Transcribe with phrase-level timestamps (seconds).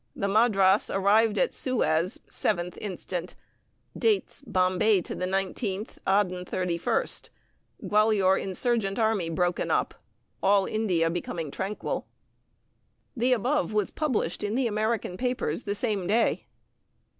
[0.15, 3.35] The Madras arrived at Suez 7th inst.
[3.95, 7.29] Dates Bombay to the 19th, Aden 31st.
[7.83, 9.93] Gwalior insurgent army broken up.
[10.41, 12.07] All India becoming tranquil.
[13.15, 16.47] The above was published in the American papers the same day.